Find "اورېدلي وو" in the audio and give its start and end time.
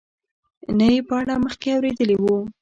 1.75-2.37